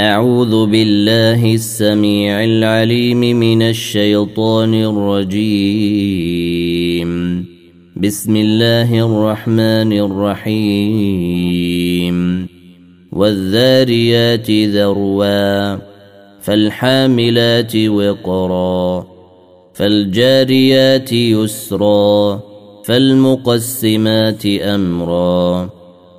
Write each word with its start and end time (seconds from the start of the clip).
أعوذ 0.00 0.66
بالله 0.66 1.54
السميع 1.54 2.44
العليم 2.44 3.20
من 3.20 3.62
الشيطان 3.62 4.74
الرجيم. 4.74 6.22
بسم 7.96 8.36
الله 8.36 9.06
الرحمن 9.06 9.92
الرحيم. 9.92 11.26
والذاريات 13.12 14.50
ذروا 14.50 15.76
فالحاملات 16.40 17.76
وقرا 17.76 19.06
فالجاريات 19.74 21.12
يسرا 21.12 22.40
فالمقسمات 22.84 24.46
أمرا. 24.46 25.81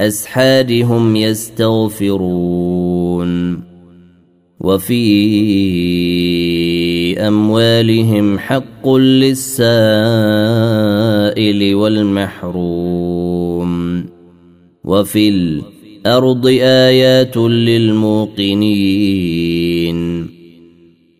الأسحار 0.00 0.84
هم 0.84 1.16
يستغفرون 1.16 2.48
وفي 4.60 5.00
أموالهم 7.18 8.38
حق 8.38 8.88
للسائل 8.88 9.64
والمحروم 11.74 12.88
وفي 14.84 15.28
الأرض 15.28 16.46
آيات 16.62 17.36
للموقنين 17.36 18.68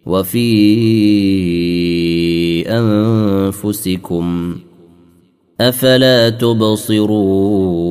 وفي 0.07 0.49
أنفسكم 2.69 4.57
أفلا 5.61 6.29
تبصرون 6.31 7.88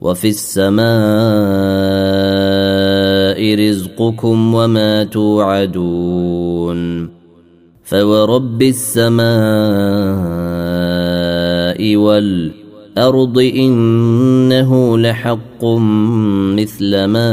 وفي 0.00 0.28
السماء 0.28 0.90
رزقكم 3.54 4.54
وما 4.54 5.04
توعدون 5.04 7.10
فورب 7.84 8.62
السماء 8.62 9.20
والأرض 11.96 13.38
إنه 13.38 14.98
لحق 14.98 15.64
مثل 16.54 17.04
ما 17.04 17.30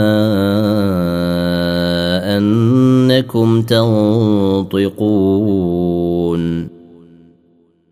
أنكم 2.37 3.61
تنطقون 3.61 5.07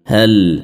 هل 0.06 0.64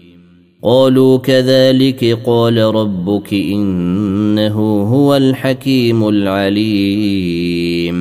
قالوا 0.63 1.17
كذلك 1.17 2.19
قال 2.25 2.57
ربك 2.57 3.33
إنه 3.33 4.81
هو 4.81 5.15
الحكيم 5.15 6.07
العليم. 6.07 7.91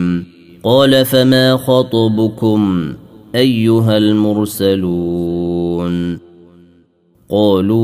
قال 0.65 1.05
فما 1.05 1.57
خطبكم 1.57 2.93
أيها 3.35 3.97
المرسلون؟ 3.97 5.41
قالوا 7.31 7.81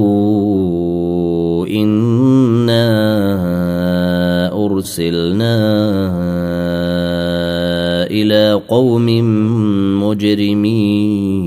إنا 1.67 2.87
أرسلنا 4.67 5.57
إلى 8.11 8.63
قوم 8.69 9.07
مجرمين. 10.05 11.47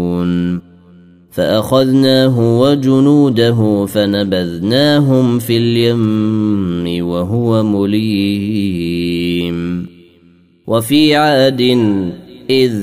فأخذناه 1.31 2.59
وجنوده 2.59 3.85
فنبذناهم 3.85 5.39
في 5.39 5.57
اليم 5.57 7.07
وهو 7.07 7.63
مليم. 7.63 9.51
وفي 10.67 11.15
عاد 11.15 11.61
إذ 12.49 12.73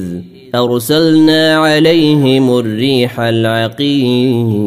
أرسلنا 0.54 1.56
عليهم 1.56 2.58
الريح 2.58 3.20
العقيم. 3.20 4.58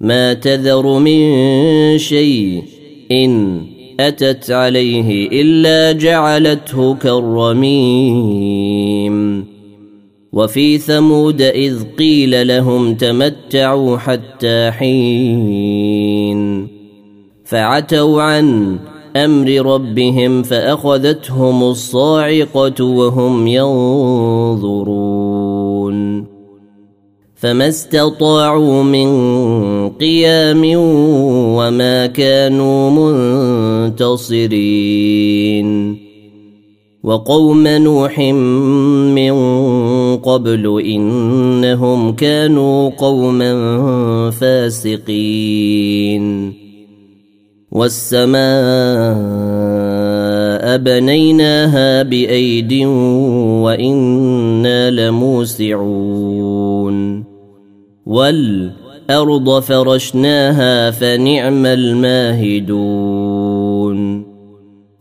ما 0.00 0.32
تذر 0.32 0.98
من 0.98 1.98
شيء 1.98 2.62
إن 3.10 3.60
أتت 4.00 4.50
عليه 4.50 5.28
إلا 5.32 5.92
جعلته 5.92 6.94
كالرميم. 6.94 8.32
وفي 10.32 10.78
ثمود 10.78 11.42
إذ 11.42 11.82
قيل 11.98 12.48
لهم 12.48 12.94
تمتعوا 12.94 13.96
حتى 13.96 14.70
حين 14.70 16.68
فعتوا 17.44 18.22
عن 18.22 18.78
أمر 19.16 19.74
ربهم 19.74 20.42
فأخذتهم 20.42 21.62
الصاعقة 21.62 22.84
وهم 22.84 23.46
ينظرون 23.46 25.02
فما 27.34 27.68
استطاعوا 27.68 28.82
من 28.82 29.08
قيام 29.88 30.62
وما 31.56 32.06
كانوا 32.06 32.90
منتصرين 33.90 36.01
وقوم 37.04 37.66
نوح 37.66 38.18
من 39.14 39.34
قبل 40.16 40.82
إنهم 40.86 42.12
كانوا 42.12 42.90
قوما 42.90 43.52
فاسقين. 44.30 46.22
والسماء 47.72 48.42
بنيناها 50.76 52.02
بأيد 52.02 52.72
وإنا 53.62 54.90
لموسعون. 54.90 56.12
والأرض 58.06 59.60
فرشناها 59.60 60.90
فنعم 60.90 61.66
الماهدون. 61.66 63.21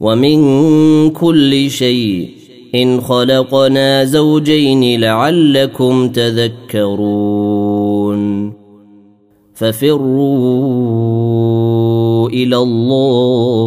ومن 0.02 1.10
كل 1.10 1.70
شيء 1.70 2.30
إن 2.76 3.02
خلقنا 3.02 4.04
زوجين 4.06 5.02
لعلكم 5.02 6.10
تذكرون 6.10 7.42
ففروا 9.54 10.60
إلى 12.30 12.58
الله 12.58 13.62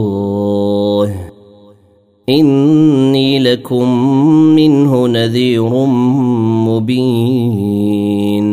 إني 2.29 3.39
لكم 3.39 3.99
منه 4.57 5.07
نذير 5.09 5.69
مبين 6.69 8.45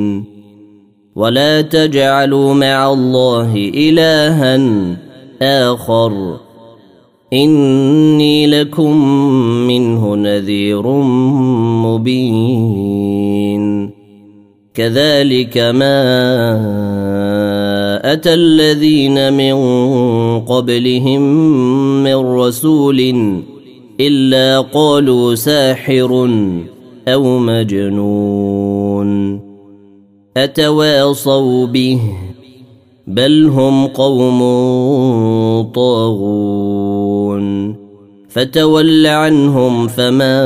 ولا 1.16 1.62
تجعلوا 1.62 2.54
مع 2.54 2.94
الله 2.94 3.56
إلها 3.56 4.60
آخر 5.42 6.38
إني 7.34 8.48
لكم 8.48 9.06
منه 9.68 10.16
نذير 10.16 10.88
مبين. 11.86 13.62
كذلك 14.74 15.58
ما 15.58 16.02
أتى 18.14 18.34
الذين 18.34 19.34
من 19.34 19.56
قبلهم 20.40 21.22
من 22.04 22.16
رسول 22.16 23.00
إلا 24.00 24.60
قالوا 24.60 25.36
ساحر 25.36 26.30
أو 27.08 27.40
مجنون. 27.40 29.12
أتواصوا 30.38 31.66
به 31.66 32.00
بل 33.12 33.46
هم 33.46 33.88
قوم 33.88 34.40
طاغون 35.76 37.76
فتول 38.30 39.08
عنهم 39.08 39.88
فما 39.88 40.42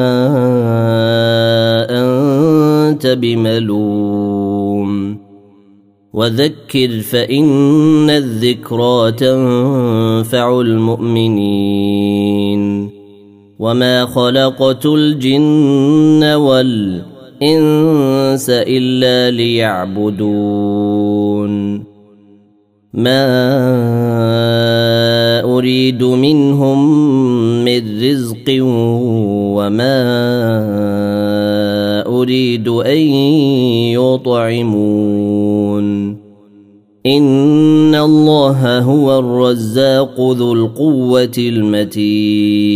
انت 1.90 3.08
بملوم 3.08 5.18
وذكر 6.14 7.00
فان 7.00 8.10
الذكرى 8.10 9.12
تنفع 9.12 10.62
المؤمنين 10.62 12.16
وما 13.60 14.06
خلقت 14.06 14.86
الجن 14.86 16.24
والانس 16.24 17.06
الا 18.50 19.32
ليعبدون 19.32 20.56
ما 22.95 23.25
اريد 25.44 26.03
منهم 26.03 26.80
من 27.65 28.01
رزق 28.03 28.45
وما 29.57 30.01
اريد 32.07 32.68
ان 32.68 32.97
يطعمون 34.00 35.86
ان 37.06 37.95
الله 37.95 38.80
هو 38.80 39.19
الرزاق 39.19 40.21
ذو 40.31 40.53
القوه 40.53 41.31
المتين 41.38 42.75